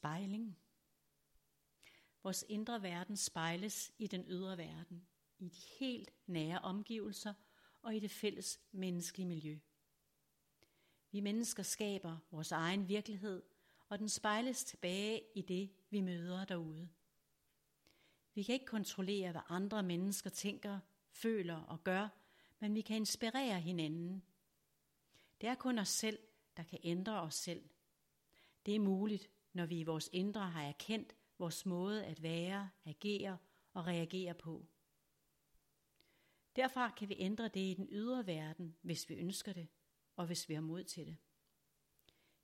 Spejling. 0.00 0.58
Vores 2.22 2.44
indre 2.48 2.82
verden 2.82 3.16
spejles 3.16 3.92
i 3.98 4.06
den 4.06 4.24
ydre 4.28 4.58
verden, 4.58 5.06
i 5.38 5.48
de 5.48 5.60
helt 5.78 6.12
nære 6.26 6.58
omgivelser 6.58 7.34
og 7.82 7.96
i 7.96 7.98
det 7.98 8.10
fælles 8.10 8.60
menneskelige 8.72 9.26
miljø. 9.26 9.58
Vi 11.10 11.20
mennesker 11.20 11.62
skaber 11.62 12.18
vores 12.30 12.52
egen 12.52 12.88
virkelighed, 12.88 13.42
og 13.88 13.98
den 13.98 14.08
spejles 14.08 14.64
tilbage 14.64 15.22
i 15.34 15.42
det, 15.42 15.70
vi 15.90 16.00
møder 16.00 16.44
derude. 16.44 16.88
Vi 18.34 18.42
kan 18.42 18.52
ikke 18.52 18.66
kontrollere, 18.66 19.30
hvad 19.30 19.42
andre 19.48 19.82
mennesker 19.82 20.30
tænker, 20.30 20.80
føler 21.10 21.56
og 21.56 21.84
gør, 21.84 22.08
men 22.58 22.74
vi 22.74 22.80
kan 22.80 22.96
inspirere 22.96 23.60
hinanden. 23.60 24.22
Det 25.40 25.48
er 25.48 25.54
kun 25.54 25.78
os 25.78 25.88
selv, 25.88 26.18
der 26.56 26.62
kan 26.62 26.78
ændre 26.82 27.20
os 27.20 27.34
selv. 27.34 27.68
Det 28.66 28.74
er 28.74 28.80
muligt, 28.80 29.30
når 29.52 29.66
vi 29.66 29.80
i 29.80 29.84
vores 29.84 30.10
indre 30.12 30.50
har 30.50 30.62
erkendt 30.62 31.16
vores 31.38 31.66
måde 31.66 32.04
at 32.04 32.22
være, 32.22 32.70
agere 32.84 33.38
og 33.72 33.86
reagere 33.86 34.34
på. 34.34 34.66
Derfra 36.56 36.90
kan 36.90 37.08
vi 37.08 37.16
ændre 37.18 37.48
det 37.48 37.60
i 37.60 37.74
den 37.74 37.88
ydre 37.90 38.26
verden, 38.26 38.76
hvis 38.82 39.08
vi 39.08 39.14
ønsker 39.14 39.52
det, 39.52 39.68
og 40.16 40.26
hvis 40.26 40.48
vi 40.48 40.54
har 40.54 40.60
mod 40.60 40.84
til 40.84 41.06
det. 41.06 41.16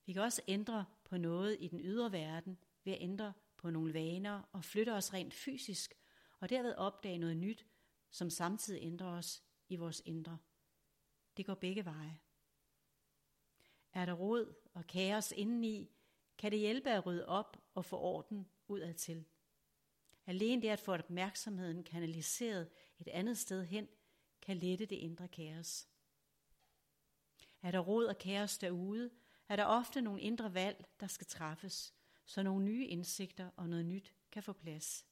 Vi 0.06 0.12
kan 0.12 0.22
også 0.22 0.42
ændre 0.48 0.84
på 1.04 1.16
noget 1.16 1.56
i 1.60 1.68
den 1.68 1.80
ydre 1.80 2.12
verden 2.12 2.58
ved 2.84 2.92
at 2.92 3.02
ændre 3.02 3.32
på 3.56 3.70
nogle 3.70 3.94
vaner 3.94 4.42
og 4.52 4.64
flytte 4.64 4.92
os 4.92 5.12
rent 5.12 5.34
fysisk, 5.34 5.94
og 6.40 6.48
derved 6.48 6.74
opdage 6.74 7.18
noget 7.18 7.36
nyt, 7.36 7.66
som 8.10 8.30
samtidig 8.30 8.82
ændrer 8.82 9.06
os 9.06 9.42
i 9.68 9.76
vores 9.76 10.02
indre. 10.04 10.38
Det 11.36 11.46
går 11.46 11.54
begge 11.54 11.84
veje. 11.84 12.18
Er 13.92 14.06
der 14.06 14.12
råd 14.12 14.54
og 14.74 14.86
kaos 14.86 15.32
indeni, 15.32 15.95
kan 16.38 16.52
det 16.52 16.60
hjælpe 16.60 16.90
at 16.90 17.06
rydde 17.06 17.26
op 17.26 17.62
og 17.74 17.84
få 17.84 17.98
orden 17.98 18.48
udadtil. 18.68 19.24
Alene 20.26 20.62
det 20.62 20.68
at 20.68 20.80
få 20.80 20.92
opmærksomheden 20.92 21.84
kanaliseret 21.84 22.70
et 22.98 23.08
andet 23.08 23.38
sted 23.38 23.64
hen, 23.64 23.88
kan 24.42 24.56
lette 24.56 24.86
det 24.86 24.96
indre 24.96 25.28
kaos. 25.28 25.88
Er 27.62 27.70
der 27.70 27.78
råd 27.78 28.06
og 28.06 28.18
kaos 28.18 28.58
derude, 28.58 29.10
er 29.48 29.56
der 29.56 29.64
ofte 29.64 30.02
nogle 30.02 30.20
indre 30.20 30.54
valg, 30.54 30.86
der 31.00 31.06
skal 31.06 31.26
træffes, 31.26 31.94
så 32.24 32.42
nogle 32.42 32.64
nye 32.64 32.86
indsigter 32.86 33.50
og 33.56 33.68
noget 33.68 33.86
nyt 33.86 34.14
kan 34.32 34.42
få 34.42 34.52
plads. 34.52 35.06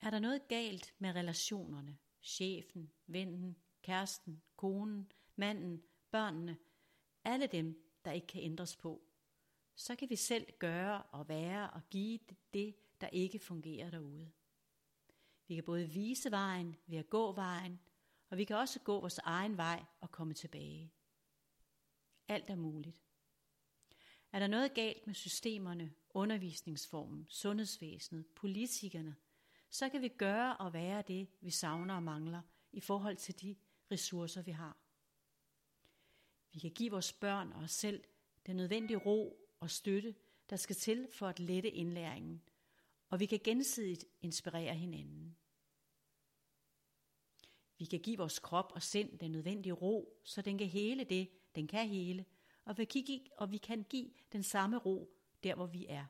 Er 0.00 0.10
der 0.10 0.18
noget 0.18 0.48
galt 0.48 0.94
med 0.98 1.14
relationerne, 1.14 1.98
chefen, 2.22 2.92
vennen, 3.06 3.56
kæresten, 3.82 4.42
konen, 4.56 5.12
manden, 5.36 5.82
børnene, 6.10 6.58
alle 7.24 7.46
dem, 7.46 7.85
der 8.06 8.12
ikke 8.12 8.26
kan 8.26 8.42
ændres 8.42 8.76
på, 8.76 9.02
så 9.74 9.96
kan 9.96 10.10
vi 10.10 10.16
selv 10.16 10.46
gøre 10.58 11.02
og 11.02 11.28
være 11.28 11.70
og 11.70 11.80
give 11.90 12.18
det, 12.54 12.74
der 13.00 13.08
ikke 13.08 13.38
fungerer 13.38 13.90
derude. 13.90 14.30
Vi 15.48 15.54
kan 15.54 15.64
både 15.64 15.90
vise 15.90 16.30
vejen 16.30 16.76
ved 16.86 16.98
at 16.98 17.10
gå 17.10 17.32
vejen, 17.32 17.80
og 18.30 18.38
vi 18.38 18.44
kan 18.44 18.56
også 18.56 18.80
gå 18.80 19.00
vores 19.00 19.18
egen 19.18 19.56
vej 19.56 19.84
og 20.00 20.10
komme 20.10 20.34
tilbage. 20.34 20.92
Alt 22.28 22.50
er 22.50 22.56
muligt. 22.56 23.02
Er 24.32 24.38
der 24.38 24.46
noget 24.46 24.74
galt 24.74 25.06
med 25.06 25.14
systemerne, 25.14 25.94
undervisningsformen, 26.10 27.26
sundhedsvæsenet, 27.28 28.26
politikerne, 28.26 29.16
så 29.70 29.88
kan 29.88 30.02
vi 30.02 30.08
gøre 30.08 30.56
og 30.56 30.72
være 30.72 31.02
det, 31.02 31.28
vi 31.40 31.50
savner 31.50 31.94
og 31.94 32.02
mangler 32.02 32.42
i 32.72 32.80
forhold 32.80 33.16
til 33.16 33.40
de 33.40 33.56
ressourcer, 33.90 34.42
vi 34.42 34.50
har. 34.50 34.85
Vi 36.56 36.60
kan 36.60 36.70
give 36.70 36.90
vores 36.90 37.12
børn 37.12 37.52
og 37.52 37.62
os 37.62 37.70
selv 37.70 38.04
den 38.46 38.56
nødvendige 38.56 38.96
ro 38.96 39.48
og 39.60 39.70
støtte, 39.70 40.14
der 40.50 40.56
skal 40.56 40.76
til 40.76 41.08
for 41.12 41.28
at 41.28 41.40
lette 41.40 41.70
indlæringen, 41.70 42.42
og 43.08 43.20
vi 43.20 43.26
kan 43.26 43.40
gensidigt 43.44 44.04
inspirere 44.20 44.74
hinanden. 44.74 45.36
Vi 47.78 47.84
kan 47.84 48.00
give 48.00 48.18
vores 48.18 48.38
krop 48.38 48.72
og 48.74 48.82
sind 48.82 49.18
den 49.18 49.30
nødvendige 49.30 49.72
ro, 49.72 50.20
så 50.24 50.42
den 50.42 50.58
kan 50.58 50.66
hele 50.66 51.04
det, 51.04 51.28
den 51.54 51.66
kan 51.66 51.88
hele, 51.88 52.24
og 52.64 52.78
vi 52.78 52.84
kan 52.84 53.02
give, 53.02 53.20
og 53.38 53.52
vi 53.52 53.56
kan 53.56 53.82
give 53.82 54.10
den 54.32 54.42
samme 54.42 54.78
ro 54.78 55.16
der, 55.42 55.54
hvor 55.54 55.66
vi 55.66 55.86
er. 55.88 56.06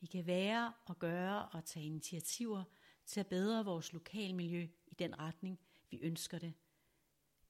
Vi 0.00 0.06
kan 0.06 0.26
være 0.26 0.72
og 0.86 0.98
gøre 0.98 1.48
og 1.48 1.64
tage 1.64 1.86
initiativer 1.86 2.64
til 3.06 3.20
at 3.20 3.26
bedre 3.26 3.64
vores 3.64 3.92
lokalmiljø 3.92 4.68
i 4.86 4.94
den 4.94 5.18
retning, 5.18 5.60
vi 5.90 5.98
ønsker 5.98 6.38
det. 6.38 6.54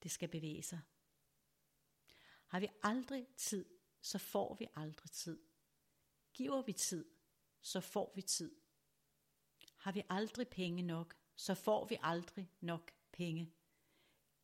Det 0.03 0.11
skal 0.11 0.29
bevæge 0.29 0.63
sig. 0.63 0.81
Har 2.49 2.61
vi 2.61 2.69
aldrig 2.83 3.27
tid, 3.37 3.65
så 4.01 4.19
får 4.19 4.55
vi 4.55 4.67
aldrig 4.75 5.11
tid. 5.11 5.39
Giver 6.35 6.63
vi 6.63 6.73
tid, 6.73 7.05
så 7.61 7.81
får 7.81 8.13
vi 8.15 8.23
tid. 8.23 8.55
Har 9.77 9.93
vi 9.93 10.03
aldrig 10.11 10.49
penge 10.49 10.83
nok, 10.83 11.15
så 11.37 11.55
får 11.55 11.85
vi 11.85 11.97
aldrig 12.01 12.51
nok 12.61 12.93
penge. 13.13 13.53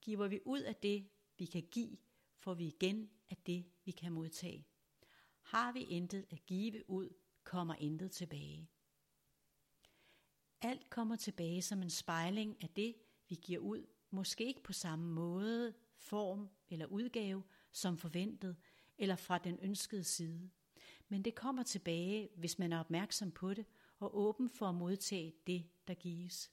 Giver 0.01 0.29
vi 0.29 0.41
ud 0.45 0.61
af 0.61 0.77
det, 0.77 1.09
vi 1.39 1.47
kan 1.47 1.63
give, 1.63 1.97
får 2.37 2.55
vi 2.55 2.67
igen 2.67 3.11
af 3.31 3.37
det, 3.37 3.65
vi 3.85 3.91
kan 3.91 4.13
modtage. 4.13 4.67
Har 5.43 5.73
vi 5.73 5.81
intet 5.81 6.27
at 6.31 6.47
give 6.47 6.91
ud, 6.91 7.09
kommer 7.45 7.75
intet 7.75 8.13
tilbage. 8.13 8.71
Alt 10.61 10.91
kommer 10.91 11.17
tilbage 11.17 11.63
som 11.63 11.83
en 11.83 11.91
spejling 11.91 12.63
af 12.63 12.69
det, 12.71 12.97
vi 13.29 13.35
giver 13.35 13.59
ud, 13.59 13.87
måske 14.11 14.45
ikke 14.45 14.63
på 14.63 14.73
samme 14.73 15.13
måde, 15.13 15.75
form 15.97 16.49
eller 16.69 16.87
udgave 16.87 17.43
som 17.73 17.99
forventet, 17.99 18.57
eller 18.99 19.17
fra 19.17 19.39
den 19.39 19.59
ønskede 19.63 20.05
side. 20.05 20.51
Men 21.09 21.23
det 21.23 21.35
kommer 21.35 21.63
tilbage, 21.63 22.31
hvis 22.37 22.59
man 22.59 22.73
er 22.73 22.81
opmærksom 22.81 23.31
på 23.31 23.55
det 23.55 23.67
og 23.99 24.19
åben 24.19 24.51
for 24.51 24.69
at 24.69 24.75
modtage 24.75 25.35
det, 25.47 25.65
der 25.89 25.95
gives. 25.95 26.53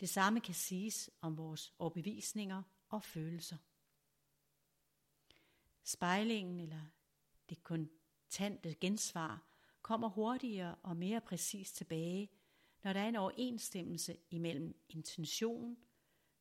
Det 0.00 0.08
samme 0.08 0.40
kan 0.40 0.54
siges 0.54 1.10
om 1.20 1.36
vores 1.36 1.74
overbevisninger 1.78 2.62
og 2.88 3.04
følelser. 3.04 3.56
Spejlingen 5.84 6.60
eller 6.60 6.80
det 7.48 7.62
kontante 7.64 8.74
gensvar 8.74 9.42
kommer 9.82 10.08
hurtigere 10.08 10.74
og 10.74 10.96
mere 10.96 11.20
præcist 11.20 11.76
tilbage, 11.76 12.30
når 12.82 12.92
der 12.92 13.00
er 13.00 13.08
en 13.08 13.16
overensstemmelse 13.16 14.16
imellem 14.30 14.80
intention, 14.88 15.76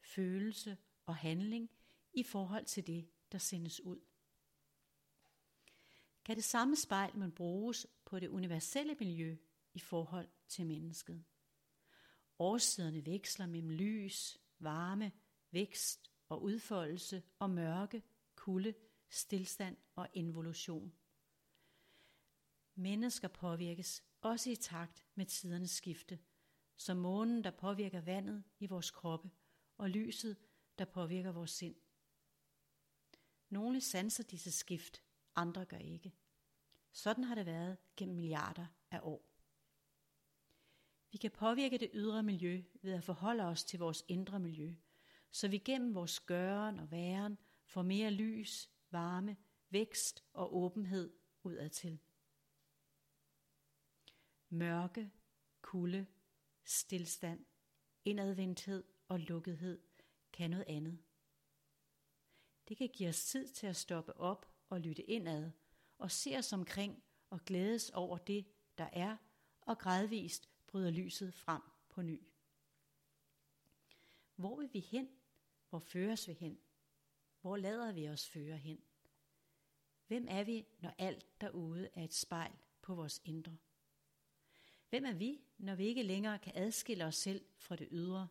følelse 0.02 0.78
og 1.06 1.16
handling 1.16 1.70
i 2.16 2.24
forhold 2.24 2.66
til 2.66 2.88
det, 2.88 3.08
der 3.32 3.38
sendes 3.38 3.82
ud. 3.82 4.00
Kan 6.26 6.36
det 6.36 6.44
samme 6.44 6.76
spejl 6.76 7.18
man 7.18 7.32
bruges 7.32 7.88
på 8.06 8.20
det 8.20 8.28
universelle 8.28 8.96
miljø 9.00 9.38
i 9.74 9.80
forhold 9.80 10.28
til 10.48 10.66
mennesket? 10.66 11.24
Årsiderne 12.40 13.06
veksler 13.06 13.46
mellem 13.46 13.70
lys, 13.70 14.38
varme, 14.60 15.12
vækst 15.52 16.12
og 16.30 16.44
udfoldelse 16.44 17.24
og 17.40 17.50
mørke, 17.50 18.04
kulde, 18.36 18.74
stillstand 19.10 19.78
og 19.96 20.08
involution. 20.14 20.94
Mennesker 22.76 23.28
påvirkes 23.28 24.04
også 24.22 24.50
i 24.50 24.56
takt 24.56 25.06
med 25.16 25.26
tidernes 25.26 25.72
skifte, 25.72 26.20
som 26.78 26.98
månen, 26.98 27.44
der 27.44 27.52
påvirker 27.52 28.02
vandet 28.02 28.44
i 28.60 28.66
vores 28.66 28.92
kroppe, 28.92 29.32
og 29.78 29.90
lyset, 29.90 30.38
der 30.78 30.86
påvirker 30.86 31.32
vores 31.32 31.52
sind. 31.52 31.76
Nogle 33.56 33.82
sanser 33.82 34.24
disse 34.24 34.52
skift, 34.52 35.04
andre 35.36 35.66
gør 35.66 35.78
ikke. 35.78 36.14
Sådan 36.92 37.24
har 37.24 37.36
det 37.36 37.46
været 37.46 37.78
gennem 37.98 38.16
milliarder 38.16 38.66
af 38.92 39.00
år. 39.04 39.22
Vi 41.12 41.18
kan 41.18 41.32
påvirke 41.32 41.78
det 41.78 41.90
ydre 41.94 42.24
miljø 42.24 42.64
ved 42.82 42.94
at 42.94 43.04
forholde 43.04 43.44
os 43.44 43.64
til 43.64 43.80
vores 43.80 44.06
indre 44.08 44.40
miljø, 44.40 44.76
så 45.32 45.48
vi 45.48 45.58
gennem 45.58 45.96
vores 45.96 46.20
gøren 46.20 46.80
og 46.80 46.92
væren 46.92 47.38
får 47.66 47.82
mere 47.82 48.12
lys, 48.12 48.70
varme, 48.92 49.38
vækst 49.70 50.24
og 50.34 50.56
åbenhed 50.56 51.14
udadtil. 51.44 52.00
Mørke, 54.50 55.12
kulde, 55.62 56.08
stillstand, 56.64 57.46
indadvendthed 58.06 58.84
og 59.08 59.20
lukkethed 59.20 59.82
kan 60.34 60.50
noget 60.50 60.66
andet. 60.68 61.00
Det 62.68 62.78
kan 62.78 62.90
give 62.90 63.10
os 63.10 63.26
tid 63.26 63.48
til 63.48 63.68
at 63.68 63.76
stoppe 63.76 64.18
op 64.18 64.52
og 64.70 64.80
lytte 64.80 65.04
indad 65.04 65.52
og 65.98 66.12
se 66.12 66.38
os 66.38 66.54
omkring 66.54 67.04
og 67.30 67.46
glædes 67.46 67.90
over 67.90 68.18
det, 68.18 68.46
der 68.78 68.90
er, 68.94 69.18
og 69.62 69.78
gradvist 69.78 70.50
bryder 70.68 70.92
lyset 70.92 71.34
frem 71.34 71.62
på 71.90 72.02
ny. 72.02 72.28
Hvor 74.36 74.56
vil 74.56 74.70
vi 74.74 74.80
hen? 74.80 75.10
Hvor 75.70 75.80
føres 75.80 76.28
vi 76.28 76.34
hen? 76.34 76.60
Hvor 77.42 77.58
lader 77.58 77.92
vi 77.92 78.10
os 78.10 78.30
føre 78.30 78.58
hen? 78.58 78.84
Hvem 80.08 80.26
er 80.30 80.44
vi, 80.44 80.66
når 80.80 80.94
alt 80.98 81.42
derude 81.42 81.90
er 81.94 82.04
et 82.04 82.14
spejl 82.14 82.52
på 82.82 82.96
vores 82.96 83.22
indre? 83.26 83.58
Hvem 84.90 85.06
er 85.06 85.14
vi, 85.14 85.42
når 85.58 85.76
vi 85.76 85.86
ikke 85.86 86.04
længere 86.04 86.40
kan 86.40 86.54
adskille 86.56 87.06
os 87.06 87.16
selv 87.16 87.46
fra 87.58 87.76
det 87.76 87.88
ydre? 87.92 88.28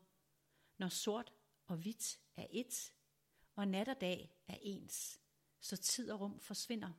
Når 0.79 0.89
sort 0.89 1.33
og 1.67 1.77
hvidt 1.77 2.21
er 2.37 2.47
et, 2.51 2.93
og 3.55 3.69
nat 3.69 3.89
og 3.89 4.01
dag 4.01 4.37
er 4.49 4.56
ens, 4.62 5.21
så 5.61 5.77
tid 5.77 6.11
og 6.11 6.21
rum 6.21 6.41
forsvinder. 6.41 6.93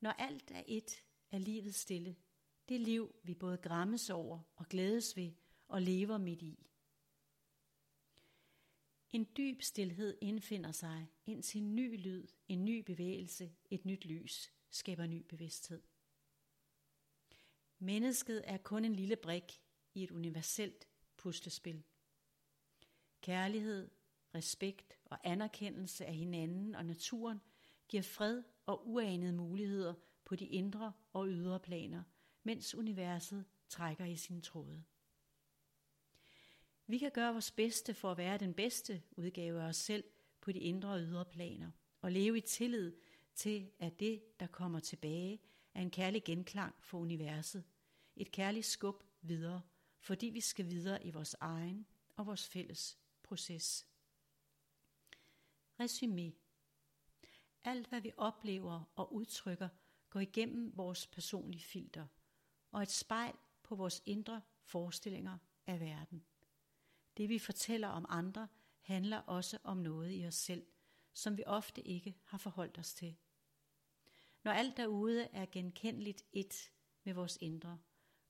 Når 0.00 0.10
alt 0.10 0.50
er 0.50 0.62
et, 0.66 1.04
er 1.30 1.38
livet 1.38 1.74
stille. 1.74 2.16
Det 2.68 2.80
liv, 2.80 3.14
vi 3.22 3.34
både 3.34 3.58
græmmes 3.58 4.10
over 4.10 4.40
og 4.56 4.66
glædes 4.66 5.16
ved 5.16 5.32
og 5.68 5.82
lever 5.82 6.18
midt 6.18 6.42
i. 6.42 6.66
En 9.12 9.28
dyb 9.36 9.62
stillhed 9.62 10.18
indfinder 10.20 10.72
sig, 10.72 11.08
indtil 11.26 11.60
en 11.60 11.74
ny 11.76 12.00
lyd, 12.00 12.26
en 12.48 12.64
ny 12.64 12.78
bevægelse, 12.78 13.52
et 13.70 13.84
nyt 13.84 14.04
lys 14.04 14.52
skaber 14.70 15.06
ny 15.06 15.22
bevidsthed. 15.28 15.82
Mennesket 17.78 18.42
er 18.44 18.58
kun 18.58 18.84
en 18.84 18.96
lille 18.96 19.16
brik 19.16 19.62
i 19.94 20.02
et 20.04 20.10
universelt 20.10 20.88
puslespil. 21.16 21.84
Kærlighed, 23.20 23.90
respekt 24.34 24.98
og 25.04 25.18
anerkendelse 25.24 26.06
af 26.06 26.14
hinanden 26.14 26.74
og 26.74 26.86
naturen 26.86 27.40
giver 27.88 28.02
fred 28.02 28.42
og 28.66 28.88
uanede 28.88 29.32
muligheder 29.32 29.94
på 30.24 30.36
de 30.36 30.46
indre 30.46 30.92
og 31.12 31.26
ydre 31.28 31.60
planer, 31.60 32.02
mens 32.42 32.74
universet 32.74 33.44
trækker 33.68 34.04
i 34.04 34.16
sin 34.16 34.42
tråde. 34.42 34.84
Vi 36.86 36.98
kan 36.98 37.10
gøre 37.10 37.32
vores 37.32 37.50
bedste 37.50 37.94
for 37.94 38.10
at 38.10 38.18
være 38.18 38.38
den 38.38 38.54
bedste 38.54 39.02
udgave 39.10 39.62
af 39.62 39.66
os 39.66 39.76
selv 39.76 40.04
på 40.40 40.52
de 40.52 40.58
indre 40.58 40.88
og 40.88 41.00
ydre 41.00 41.24
planer, 41.24 41.70
og 42.00 42.12
leve 42.12 42.38
i 42.38 42.40
tillid 42.40 42.92
til, 43.34 43.70
at 43.78 44.00
det, 44.00 44.40
der 44.40 44.46
kommer 44.46 44.80
tilbage, 44.80 45.40
er 45.74 45.82
en 45.82 45.90
kærlig 45.90 46.24
genklang 46.24 46.74
for 46.80 46.98
universet, 46.98 47.64
et 48.16 48.32
kærligt 48.32 48.66
skub 48.66 49.04
videre, 49.22 49.62
fordi 49.98 50.26
vi 50.26 50.40
skal 50.40 50.70
videre 50.70 51.06
i 51.06 51.10
vores 51.10 51.36
egen 51.40 51.86
og 52.16 52.26
vores 52.26 52.48
fælles 52.48 52.98
proces. 53.22 53.86
Resumé. 55.80 56.32
Alt 57.64 57.86
hvad 57.86 58.00
vi 58.00 58.12
oplever 58.16 58.92
og 58.96 59.14
udtrykker, 59.14 59.68
går 60.10 60.20
igennem 60.20 60.76
vores 60.76 61.06
personlige 61.06 61.62
filter 61.62 62.06
og 62.70 62.82
et 62.82 62.90
spejl 62.90 63.34
på 63.62 63.74
vores 63.74 64.02
indre 64.06 64.42
forestillinger 64.62 65.38
af 65.66 65.80
verden. 65.80 66.24
Det 67.16 67.28
vi 67.28 67.38
fortæller 67.38 67.88
om 67.88 68.06
andre 68.08 68.48
handler 68.80 69.18
også 69.18 69.58
om 69.64 69.76
noget 69.76 70.20
i 70.20 70.26
os 70.26 70.34
selv, 70.34 70.66
som 71.12 71.36
vi 71.36 71.44
ofte 71.46 71.82
ikke 71.82 72.16
har 72.24 72.38
forholdt 72.38 72.78
os 72.78 72.94
til. 72.94 73.16
Når 74.44 74.52
alt 74.52 74.76
derude 74.76 75.24
er 75.24 75.46
genkendeligt 75.46 76.22
et 76.32 76.72
med 77.04 77.14
vores 77.14 77.38
indre, 77.40 77.78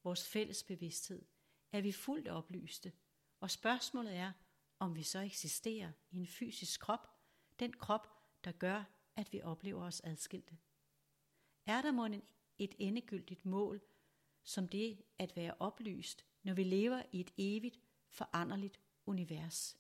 vores 0.05 0.29
fælles 0.29 0.63
bevidsthed, 0.63 1.25
er 1.73 1.81
vi 1.81 1.93
fuldt 1.93 2.29
oplyste, 2.29 2.93
og 3.41 3.51
spørgsmålet 3.51 4.15
er, 4.15 4.33
om 4.79 4.97
vi 4.97 5.03
så 5.03 5.19
eksisterer 5.19 5.93
i 6.11 6.17
en 6.17 6.27
fysisk 6.27 6.81
krop, 6.81 7.20
den 7.61 7.73
krop, 7.73 8.09
der 8.45 8.53
gør, 8.53 8.85
at 9.17 9.33
vi 9.33 9.43
oplever 9.43 9.85
os 9.85 10.01
adskilte. 10.01 10.59
Er 11.67 11.83
der 11.83 11.93
måske 11.93 12.23
et 12.59 12.75
endegyldigt 12.79 13.45
mål, 13.45 13.81
som 14.43 14.69
det 14.69 15.03
at 15.19 15.37
være 15.37 15.55
oplyst, 15.59 16.25
når 16.43 16.55
vi 16.55 16.65
lever 16.65 17.03
i 17.13 17.21
et 17.21 17.31
evigt, 17.37 17.81
foranderligt 18.09 18.81
univers? 19.07 19.79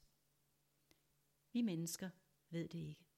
Vi 1.52 1.62
mennesker 1.62 2.10
ved 2.50 2.68
det 2.68 2.78
ikke. 2.78 3.09